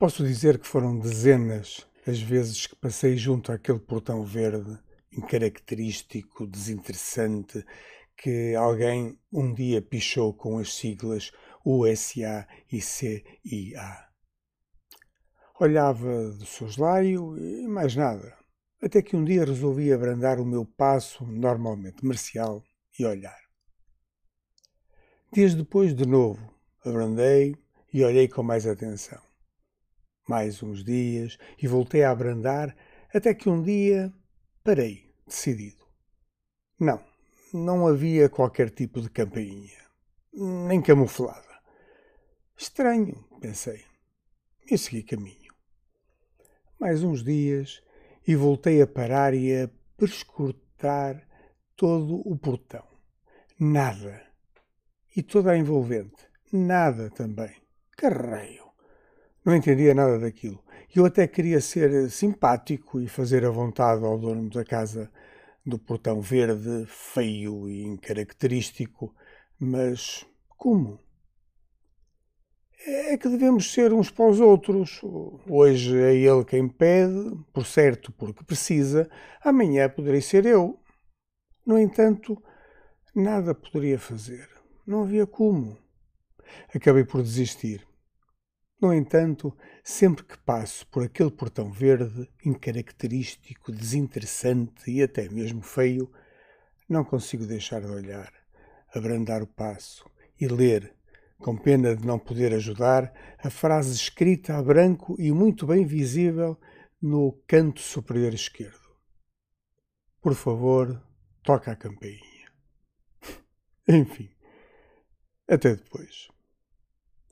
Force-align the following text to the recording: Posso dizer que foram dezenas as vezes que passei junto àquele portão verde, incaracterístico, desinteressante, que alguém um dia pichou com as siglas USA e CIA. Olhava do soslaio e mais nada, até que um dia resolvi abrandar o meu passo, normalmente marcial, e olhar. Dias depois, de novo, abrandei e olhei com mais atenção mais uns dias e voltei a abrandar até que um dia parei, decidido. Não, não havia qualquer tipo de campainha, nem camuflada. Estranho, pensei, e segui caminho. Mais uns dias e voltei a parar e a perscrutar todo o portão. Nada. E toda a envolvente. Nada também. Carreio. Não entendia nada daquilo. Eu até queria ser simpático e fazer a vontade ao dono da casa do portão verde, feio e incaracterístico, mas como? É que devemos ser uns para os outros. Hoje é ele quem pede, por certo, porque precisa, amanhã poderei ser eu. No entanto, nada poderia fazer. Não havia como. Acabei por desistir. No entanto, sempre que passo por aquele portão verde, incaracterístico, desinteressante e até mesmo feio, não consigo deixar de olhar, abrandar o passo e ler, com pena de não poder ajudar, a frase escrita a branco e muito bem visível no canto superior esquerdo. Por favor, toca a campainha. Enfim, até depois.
Posso 0.00 0.24
dizer 0.24 0.58
que 0.58 0.66
foram 0.66 0.98
dezenas 0.98 1.86
as 2.06 2.22
vezes 2.22 2.66
que 2.66 2.74
passei 2.74 3.18
junto 3.18 3.52
àquele 3.52 3.78
portão 3.78 4.24
verde, 4.24 4.78
incaracterístico, 5.12 6.46
desinteressante, 6.46 7.62
que 8.16 8.54
alguém 8.54 9.20
um 9.30 9.52
dia 9.52 9.82
pichou 9.82 10.32
com 10.32 10.56
as 10.56 10.74
siglas 10.74 11.30
USA 11.62 12.48
e 12.72 12.80
CIA. 12.80 14.08
Olhava 15.60 16.30
do 16.30 16.46
soslaio 16.46 17.36
e 17.36 17.68
mais 17.68 17.94
nada, 17.94 18.34
até 18.80 19.02
que 19.02 19.14
um 19.14 19.22
dia 19.22 19.44
resolvi 19.44 19.92
abrandar 19.92 20.40
o 20.40 20.46
meu 20.46 20.64
passo, 20.64 21.26
normalmente 21.26 22.06
marcial, 22.06 22.64
e 22.98 23.04
olhar. 23.04 23.38
Dias 25.30 25.54
depois, 25.54 25.94
de 25.94 26.06
novo, 26.06 26.40
abrandei 26.82 27.54
e 27.92 28.02
olhei 28.02 28.28
com 28.28 28.42
mais 28.42 28.66
atenção 28.66 29.29
mais 30.30 30.62
uns 30.62 30.84
dias 30.84 31.36
e 31.60 31.66
voltei 31.66 32.04
a 32.04 32.12
abrandar 32.12 32.76
até 33.12 33.34
que 33.34 33.48
um 33.48 33.60
dia 33.60 34.14
parei, 34.62 35.12
decidido. 35.26 35.84
Não, 36.78 37.04
não 37.52 37.84
havia 37.84 38.28
qualquer 38.28 38.70
tipo 38.70 39.00
de 39.00 39.10
campainha, 39.10 39.76
nem 40.32 40.80
camuflada. 40.80 41.50
Estranho, 42.56 43.24
pensei, 43.40 43.82
e 44.70 44.78
segui 44.78 45.02
caminho. 45.02 45.52
Mais 46.78 47.02
uns 47.02 47.24
dias 47.24 47.82
e 48.24 48.36
voltei 48.36 48.80
a 48.80 48.86
parar 48.86 49.34
e 49.34 49.64
a 49.64 49.68
perscrutar 49.96 51.26
todo 51.74 52.22
o 52.24 52.38
portão. 52.38 52.86
Nada. 53.58 54.22
E 55.16 55.24
toda 55.24 55.50
a 55.50 55.58
envolvente. 55.58 56.24
Nada 56.52 57.10
também. 57.10 57.56
Carreio. 57.96 58.69
Não 59.44 59.56
entendia 59.56 59.94
nada 59.94 60.18
daquilo. 60.18 60.62
Eu 60.94 61.06
até 61.06 61.26
queria 61.26 61.60
ser 61.60 62.10
simpático 62.10 63.00
e 63.00 63.08
fazer 63.08 63.44
a 63.44 63.50
vontade 63.50 64.04
ao 64.04 64.18
dono 64.18 64.50
da 64.50 64.64
casa 64.64 65.10
do 65.64 65.78
portão 65.78 66.20
verde, 66.20 66.84
feio 66.86 67.68
e 67.68 67.82
incaracterístico, 67.84 69.14
mas 69.58 70.26
como? 70.56 70.98
É 72.86 73.16
que 73.16 73.28
devemos 73.28 73.72
ser 73.72 73.92
uns 73.92 74.10
para 74.10 74.28
os 74.28 74.40
outros. 74.40 75.00
Hoje 75.48 75.96
é 76.00 76.14
ele 76.14 76.44
quem 76.44 76.66
pede, 76.66 77.36
por 77.52 77.66
certo, 77.66 78.10
porque 78.12 78.42
precisa, 78.42 79.08
amanhã 79.44 79.88
poderei 79.88 80.22
ser 80.22 80.46
eu. 80.46 80.80
No 81.64 81.78
entanto, 81.78 82.42
nada 83.14 83.54
poderia 83.54 83.98
fazer. 83.98 84.48
Não 84.86 85.02
havia 85.02 85.26
como. 85.26 85.76
Acabei 86.74 87.04
por 87.04 87.22
desistir. 87.22 87.86
No 88.80 88.94
entanto, 88.94 89.54
sempre 89.84 90.24
que 90.24 90.38
passo 90.38 90.86
por 90.86 91.04
aquele 91.04 91.30
portão 91.30 91.70
verde, 91.70 92.30
incaracterístico, 92.42 93.70
desinteressante 93.70 94.90
e 94.90 95.02
até 95.02 95.28
mesmo 95.28 95.60
feio, 95.60 96.10
não 96.88 97.04
consigo 97.04 97.44
deixar 97.44 97.82
de 97.82 97.88
olhar, 97.88 98.32
abrandar 98.94 99.42
o 99.42 99.46
passo 99.46 100.08
e 100.40 100.48
ler, 100.48 100.94
com 101.38 101.58
pena 101.58 101.94
de 101.94 102.06
não 102.06 102.18
poder 102.18 102.54
ajudar, 102.54 103.12
a 103.38 103.50
frase 103.50 103.94
escrita 103.94 104.56
a 104.56 104.62
branco 104.62 105.14
e 105.18 105.30
muito 105.30 105.66
bem 105.66 105.84
visível 105.84 106.58
no 107.02 107.32
canto 107.46 107.80
superior 107.80 108.32
esquerdo. 108.32 108.80
Por 110.22 110.34
favor, 110.34 111.02
toca 111.42 111.70
a 111.70 111.76
campainha. 111.76 112.50
Enfim, 113.86 114.30
até 115.46 115.76
depois. 115.76 116.28